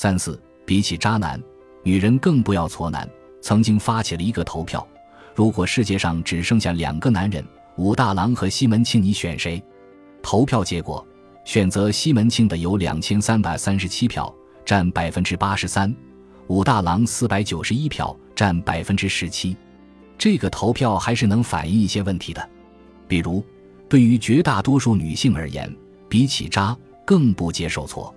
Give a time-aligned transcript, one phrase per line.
[0.00, 1.42] 三四，比起渣男，
[1.82, 3.10] 女人更不要挫男。
[3.40, 4.86] 曾经发起了一个投票，
[5.34, 7.44] 如果世界上只剩下两个男人，
[7.76, 9.60] 武大郎和西门庆，你选谁？
[10.22, 11.04] 投票结果，
[11.44, 14.32] 选择西门庆的有两千三百三十七票，
[14.64, 15.92] 占百分之八十三；
[16.46, 19.56] 武大郎四百九十一票，占百分之十七。
[20.16, 22.48] 这个投票还是能反映一些问题的，
[23.08, 23.44] 比如，
[23.88, 25.68] 对于绝大多数女性而言，
[26.08, 28.14] 比起渣更不接受错。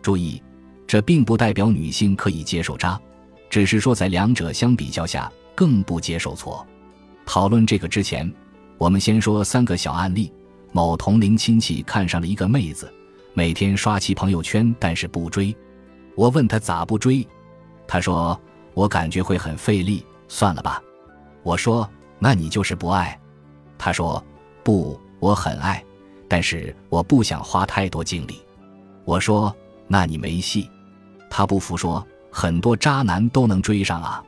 [0.00, 0.40] 注意，
[0.86, 3.00] 这并不代表女性可以接受渣，
[3.50, 6.64] 只是说在两者相比较下更不接受错。
[7.24, 8.32] 讨论这个之前，
[8.78, 10.32] 我们先说三个小案例。
[10.72, 12.92] 某同龄亲戚看上了一个妹子，
[13.32, 15.56] 每天刷其朋友圈，但是不追。
[16.14, 17.26] 我问他咋不追，
[17.88, 18.38] 他说
[18.74, 20.82] 我感觉会很费力，算了吧。
[21.42, 23.18] 我说那你就是不爱。
[23.78, 24.22] 他说
[24.62, 25.82] 不，我很爱，
[26.28, 28.42] 但是我不想花太多精力。
[29.06, 29.54] 我说
[29.88, 30.68] 那你没戏。
[31.28, 34.22] 他不服说很多渣男都能追上啊。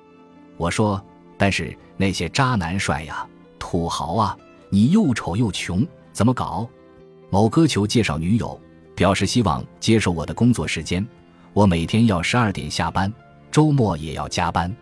[0.56, 1.02] 我说
[1.36, 3.26] 但是那些渣男帅呀，
[3.58, 4.36] 土豪啊，
[4.70, 5.86] 你又丑又穷。
[6.12, 6.68] 怎么搞？
[7.30, 8.60] 某哥求介绍女友，
[8.96, 11.06] 表示希望接受我的工作时间。
[11.52, 13.12] 我每天要十二点下班，
[13.50, 14.74] 周末也要加班。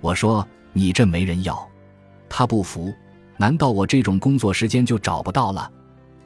[0.00, 1.66] 我说你这没人要。
[2.28, 2.92] 他不服，
[3.38, 5.70] 难道我这种工作时间就找不到了？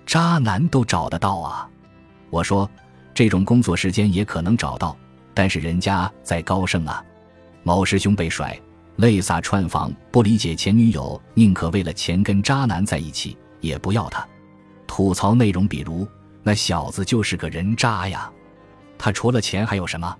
[0.06, 1.68] 渣男都找得到啊！
[2.30, 2.68] 我说
[3.14, 4.96] 这种工作时间也可能找到，
[5.38, 7.00] 但是人家在高盛啊。
[7.62, 8.60] 某师兄被甩，
[8.96, 14.26] 泪洒串房，不理解前女友，宁可为了钱跟渣男在一起，也不要他。
[14.84, 16.04] 吐槽内容，比如
[16.42, 18.28] 那小子就是个人渣呀，
[18.98, 20.12] 他除了钱还有什么？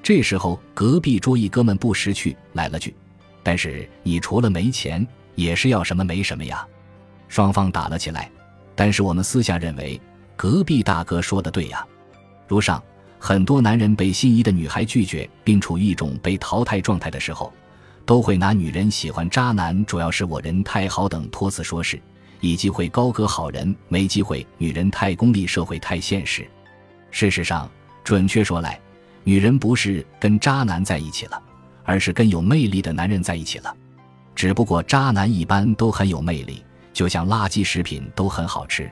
[0.00, 2.94] 这时候隔壁桌一哥们不识趣来了句
[3.42, 6.64] ：“但是你除了没钱，也是要什么没什么呀。”
[7.26, 8.30] 双方打了起来。
[8.76, 10.00] 但是我们私下认为，
[10.36, 11.84] 隔壁大哥说的对呀。
[12.46, 12.80] 如上，
[13.24, 17.52] 很多男人被心仪的女孩拒绝，并处于一种被淘汰状态的时候，
[18.04, 22.02] 都会拿女人喜欢渣男，主要是我人太好等托词说事。
[22.40, 26.44] 以及会高歌好人没机会，女人太功利，社会太现实。
[27.12, 27.70] 事实上，
[28.02, 28.76] 准确说来，
[29.22, 31.40] 女人不是跟渣男在一起了，
[31.84, 33.72] 而是跟有魅力的男人在一起了。
[34.34, 38.90] 只不过渣男一般都很有魅力，就像垃圾食品都很好吃。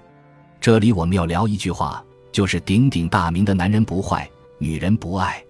[0.61, 2.01] 这里我们要聊一句话，
[2.33, 5.43] 就是鼎鼎大名的男人不坏，女人不爱。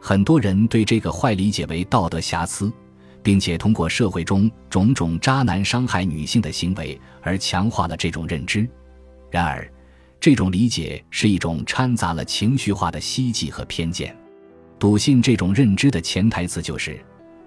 [0.00, 2.72] 很多人对这个坏理解为道德瑕疵。
[3.24, 8.68] 并且通过社会中种种渣男伤害女性的行为而强化了这种认知。
[9.30, 9.66] 然而，
[10.20, 14.14] 这种理解是一种掺杂了情绪化的希冀和偏见。
[14.78, 17.02] 笃信这种认知的潜台词就是：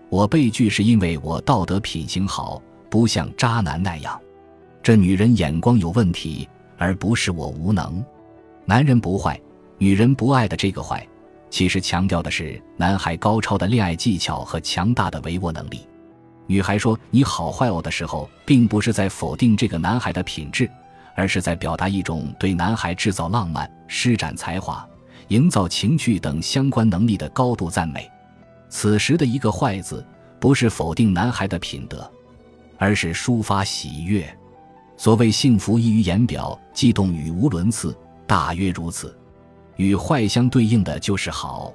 [0.09, 4.19] 我被拒是因为我道德品行好，不像渣男那样。
[4.81, 6.49] 这女人眼光有问题，
[6.79, 8.03] 而不是我无能。
[8.69, 9.39] 男人不坏，
[9.78, 11.07] 女人不爱的这个坏。
[11.50, 15.88] 其实强调的是男孩高超的恋爱技巧和强大的维我能力。
[16.47, 20.69] 女孩说“你好坏哦”的时候，并不是在否定这个男孩的品质，
[21.16, 24.85] 而是在表达一种对男孩制造浪漫、施展才华、
[25.29, 28.05] 营造情趣等相关能力的高度赞美。
[28.67, 30.05] 此时的一个“坏”字，
[30.41, 32.11] 不是否定男孩的品德，
[32.78, 34.28] 而是抒发喜悦。
[34.97, 37.95] 所谓幸福溢于言表，激动语无伦次，
[38.27, 39.17] 大约如此。
[39.77, 41.73] 与坏相对应的就是好。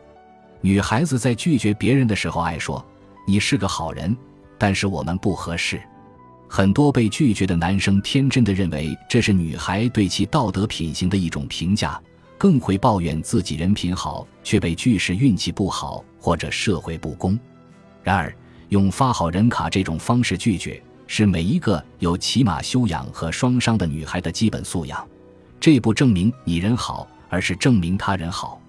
[0.61, 2.85] 女孩子在拒绝别人的时候爱说
[3.27, 4.17] ：“你是个好人，
[4.59, 5.81] 但是我们不合适。”
[6.49, 11.99] 很多被拒绝的男生天真的认为这是女孩对其道德品行的一种评价，
[12.37, 17.39] 更会抱怨自己人品好却被拒时运气不好或者社会不公。
[18.03, 18.35] 然而，
[18.69, 25.09] 用发好人卡这种方式拒绝，是每一个有起码修养和双商的女孩的基本素养。
[25.63, 27.09] 这不证明你人好。
[27.33, 28.61] 而是证明他人好，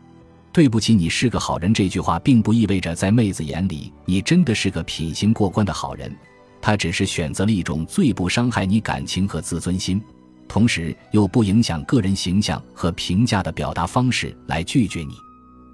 [0.54, 1.74] 对不起，你是个好人。
[1.74, 6.16] 这句话并不意味着在妹子眼里你真的是个品行过关的好人，
[6.62, 10.02] 他只是选择了一种最不伤害你感情和自尊心，
[10.48, 15.18] 同时又不影响个人形象和评价的表达方式来拒绝你。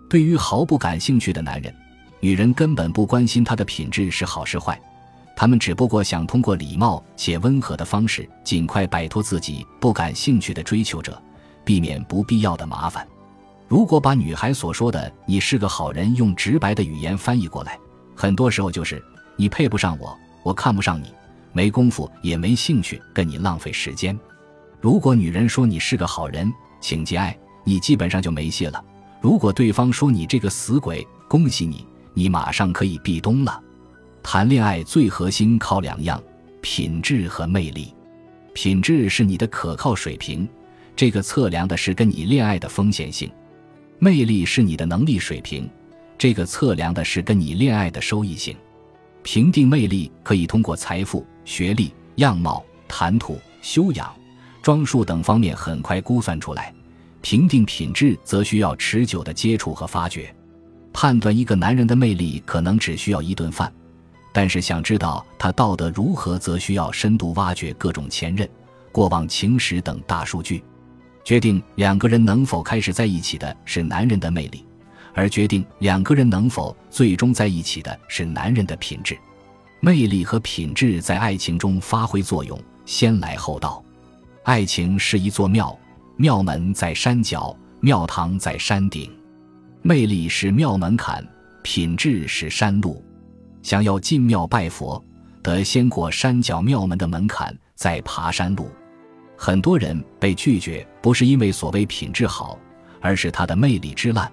[0.10, 1.72] 对于毫不感兴趣的男人，
[2.20, 4.82] 女人根本不关心他的品质是好是坏，
[5.40, 11.18] 他们只不过想通过礼貌且温和的方式尽快摆脱自己不感兴趣的追求者。
[11.64, 13.08] 避免不必要的麻烦。
[13.70, 17.80] 如果把女孩所说的“你是个好人”用直白的语言翻译过来，
[18.16, 19.02] 很多时候就是
[19.38, 21.14] “你配不上我，我看不上你，
[21.54, 24.20] 没功夫也没兴趣跟你浪费时间”。
[24.82, 26.52] 如果女人说你是个好人，
[26.82, 28.84] 请节哀，你基本上就没戏了。
[29.22, 33.62] 如果对方说你这个死鬼，恭喜你，你马上可以壁咚了。
[34.32, 36.22] 谈恋爱最核心靠两样：
[36.62, 37.92] 品质和魅力。
[38.54, 40.48] 品质是你的可靠水平。
[40.96, 43.28] 这个测量的是跟你恋爱的风险性，
[43.98, 45.68] 魅力是你的能力水平，
[46.16, 48.56] 这个测量的是跟你恋爱的收益性。
[49.24, 54.16] 评定魅力可以通过财富、学历、样貌、谈吐、修养、
[54.62, 56.72] 装束等方面很快估算出来；
[57.24, 60.32] 评定品质则需要持久的接触和发掘。
[60.94, 63.74] 判断一个男人的魅力可能只需要一顿饭，
[64.32, 68.48] 但是想知道他道德如何，则需要深度挖掘各种前任、
[68.92, 70.64] 过往情史等大数据。
[71.24, 74.66] 决定两个人能否开始在一起的是男人的魅力。
[75.16, 79.18] 而决定两个人能否最终在一起的是男人的品质、
[79.82, 83.84] 魅力和品质在爱情中发挥作用，先来后到。
[84.44, 85.78] 爱情是一座庙，
[86.16, 89.12] 庙门在山脚，庙堂在山顶。
[89.82, 91.28] 魅力是庙门槛，
[91.64, 93.04] 品质是山路。
[93.62, 95.04] 想要进庙拜佛，
[95.42, 98.70] 得先过山脚庙门的门槛，再爬山路。
[99.38, 102.58] 很多人被拒绝，不是因为所谓品质好，
[103.00, 104.32] 而是他的魅力之烂。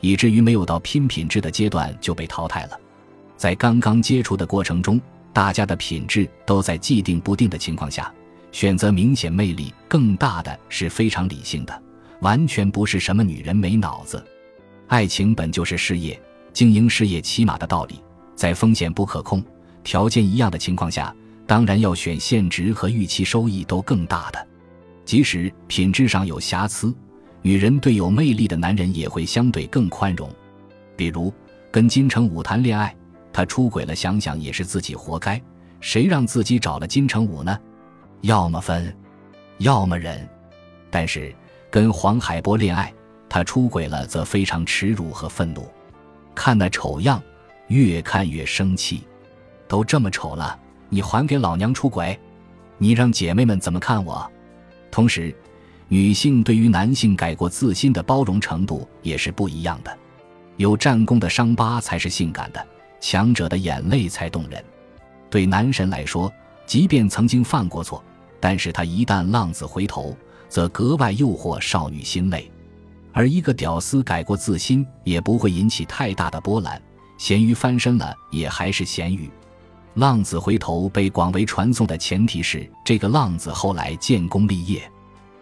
[0.00, 2.80] 以至于没有到拼品质的阶段就被淘汰了。
[3.36, 5.00] 在刚刚接触的过程中，
[5.32, 8.12] 大家的品质都在既定不定的情况下，
[8.52, 11.82] 选择明显魅力更大的是非常理性的，
[12.20, 14.24] 完全不是什么女人没脑子。
[14.86, 16.20] 爱情本就是事业，
[16.52, 18.00] 经营事业起码的道理，
[18.38, 19.42] 在风险不可控、
[19.82, 21.12] 条件一样的情况下，
[21.44, 24.46] 当然要选现值和预期收益都更大的，
[25.04, 26.94] 即使品质上有瑕疵。
[27.42, 30.30] 女人对有魅力的男人也会相对更宽容，
[30.94, 31.34] 比如
[31.72, 32.94] 跟金城武谈恋爱，
[33.32, 35.42] 他出轨了，想想也是自己活该，
[35.80, 37.58] 谁让自己找了金城武呢？
[38.20, 38.96] 要么分，
[39.58, 40.28] 要么忍。
[40.90, 41.34] 但是
[41.72, 42.94] 跟黄海波恋爱，
[43.28, 45.68] 他出轨了，则非常耻辱和愤怒，
[46.36, 47.20] 看那丑样，
[47.68, 49.04] 越看越生气。
[49.66, 52.18] 都这么丑了，你还给老娘出轨？
[52.76, 54.30] 你让姐妹们怎么看我？
[54.90, 55.34] 同时。
[55.90, 59.98] 女性对于男性改过自新的包容程度也是不一样的，
[60.58, 62.62] 有战功的伤疤才是性感的，
[63.00, 64.62] 强者的眼泪才动人。
[65.30, 66.30] 对男神来说，
[66.66, 68.04] 即便曾经犯过错，
[68.38, 70.14] 但是他一旦浪子回头，
[70.50, 72.50] 则格外诱惑少女心泪。
[73.14, 76.78] 而一个屌丝改过自新，也不会引起太大的波澜，
[77.18, 79.28] 咸鱼翻身了也还是咸鱼。
[79.94, 84.90] 浪子回头被广为传颂的前提是，这个浪子后来建功立业。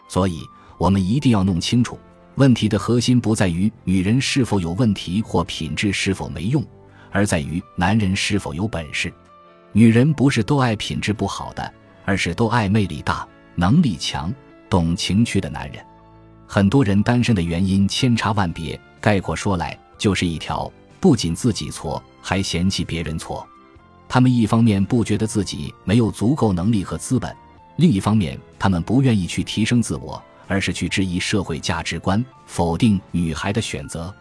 [0.08, 0.40] 所以，
[0.78, 1.98] 我们一定要弄清楚，
[2.36, 6.64] 问题的核心不在于女人是否有问题或品质是否没用，
[7.10, 9.12] 而在于男人是否有本事。
[9.72, 11.74] 女人不是都爱品质不好的，
[12.06, 14.34] 而是都爱魅力大、能力强、
[14.70, 15.84] 懂情趣的男人。
[16.46, 23.46] 很多人单身的原因千差万别，概括说来就是一条：不仅自己错，还嫌弃别人错。
[24.08, 27.34] 他们一方面不觉得自己没有足够能力和资本。
[27.76, 34.14] 另一方面，他们不愿意去提升自我，而是去质疑社会价值观，否定女孩的选择，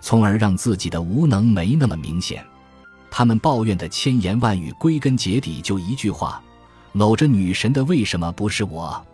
[0.00, 2.44] 从而让自己的无能没那么明显。
[3.10, 6.42] 他们抱怨的千言万语，归根结底就一句话：
[6.92, 9.04] 搂着女神的为什么不是我？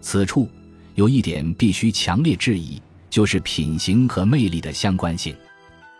[0.00, 0.48] 此处
[0.94, 5.36] 有一点必须强烈质疑，就是品行和魅力的相关性。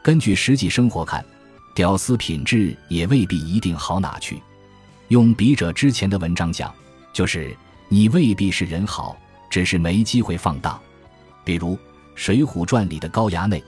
[0.09, 1.23] 根据实际生活看，
[1.75, 4.43] 屌丝品质也未必一定好哪去。
[5.09, 6.75] 用笔者之前的文章讲。
[7.13, 7.55] 就是
[7.91, 9.15] 你未必是人好，
[9.51, 10.81] 只是没机会放荡。
[11.45, 11.77] 比如
[12.15, 13.63] 《水浒传》里的高衙内，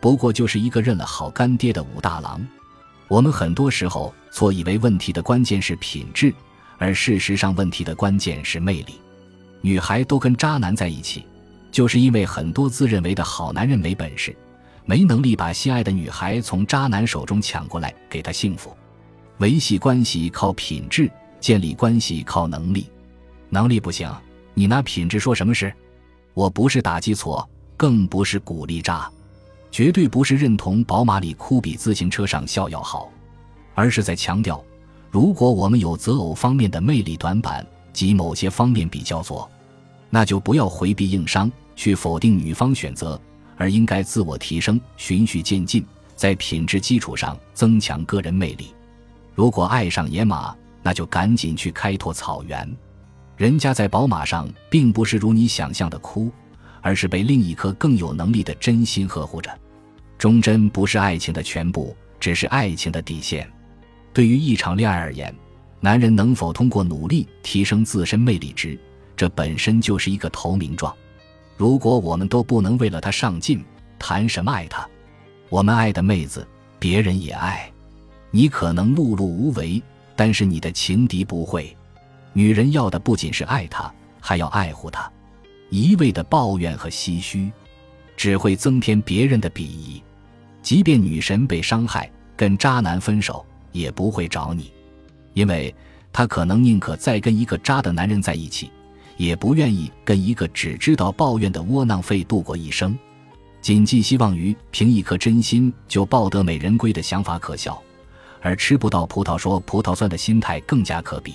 [0.00, 2.40] 不过就是一个认了好干爹的武大郎。
[3.06, 6.32] 我们很多时候错以为问题的关键是品质，
[6.78, 8.98] 而事实上问题的关键是魅力。
[9.60, 11.26] 女孩都跟渣男在一起，
[11.70, 14.34] 就是因为很多自认为的好男人没本事，
[14.84, 18.76] 没能力把心爱的女孩从渣男手中抢过来给她幸福。
[19.38, 21.10] 维系关系靠品质。
[21.40, 22.88] 建立关系靠能力，
[23.50, 24.08] 能力不行，
[24.54, 25.74] 你拿品质说什么事？
[26.34, 27.44] 我不是打击错，
[27.76, 29.10] 更不是鼓励渣，
[29.68, 33.10] 绝对不是认同宝马里哭比自行车上逍遥好，
[33.74, 34.64] 而是在强调，
[35.10, 39.50] 如果我们有择偶方面的魅力短板及某些方面比较做，
[40.10, 43.20] 那就不要回避硬伤去否定女方选择，
[43.62, 48.74] 而应该自我提升，循序渐进，在品质基础上增强个人魅力。
[49.36, 50.52] 如果爱上野马。
[50.84, 52.68] 那就赶紧去开拓草原，
[53.36, 56.28] 人家在宝马上并不是如你想象的哭，
[56.80, 59.48] 而是被另一颗更有能力的真心呵护着。
[60.18, 63.48] 忠贞不是爱情的全部，只是爱情的底线。
[64.12, 65.32] 对于一场恋爱而言，
[65.78, 68.76] 男人能否通过努力提升自身魅力值，
[69.16, 70.92] 这本身就是一个投名状。
[71.62, 73.64] 如果我们都不能为了他上进，
[73.96, 74.84] 谈什么爱他？
[75.48, 76.44] 我们爱的妹子，
[76.80, 77.70] 别人也爱。
[78.32, 79.80] 你可能碌碌无为。
[80.16, 81.76] 但是你的情敌不会，
[82.32, 85.08] 女人要的不仅是爱他，还要爱护他。
[85.70, 87.52] 一味的抱怨和唏嘘，
[88.16, 90.02] 只会增添别人的鄙夷。
[90.62, 94.72] 即便女神被伤害，跟渣男分手也不会找你，
[95.32, 95.72] 因为
[96.12, 98.68] 她可能宁可再跟一个渣的男人在一起，
[99.16, 102.98] 也不愿意跟一个只知道抱怨的窝囊废度过一生。
[103.60, 107.80] 谨寄希望于凭一颗真心就抱得美人归的想法可笑，
[108.40, 111.34] 而吃不到葡萄说葡萄酸的心态更加可比。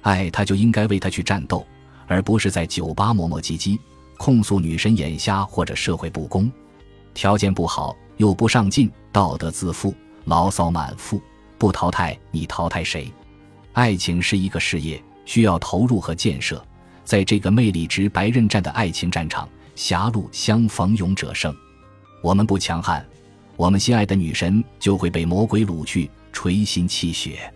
[0.00, 1.64] 爱他就应该为他去战斗，
[2.08, 3.78] 而不是在酒吧磨磨唧唧
[4.18, 6.50] 控诉女神眼瞎或者社会不公。
[7.14, 11.22] 条件不好又不上进，道德自负，牢骚满腹，
[11.58, 13.08] 不淘汰你淘汰谁？
[13.74, 16.60] 爱情是一个事业，需要投入和建设。
[17.04, 21.54] 在这个魅力值白刃战的爱情战场，狭路相逢勇者胜。
[22.22, 23.04] 我们不强悍，
[23.56, 27.52] 我们心爱的女神就会被魔鬼掳去，垂心泣血。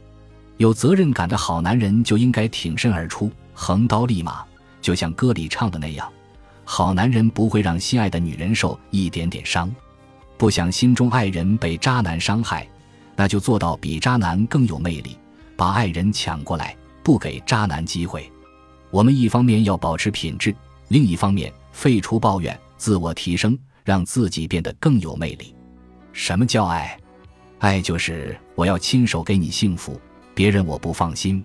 [0.57, 4.45] 有责任感的好男人就应该挺身而出，横刀立马，
[4.81, 6.11] 就像歌里唱的那样。
[6.65, 9.73] 好男人不会让心爱的女人受一点点伤，
[10.37, 12.69] 不想心中爱人被渣男伤害，
[13.15, 15.17] 那就做到比渣男更有魅力，
[15.57, 18.29] 把爱人抢过来，不给渣男机会。
[18.91, 20.55] 我们一方面要保持品质，
[20.89, 25.55] 另一方面废除抱怨，自我提升，让自己变得更有魅力。
[26.13, 26.99] 什么叫爱？
[27.59, 30.01] 爱就是我要亲手给你幸福，
[30.35, 31.45] 别人我不放心。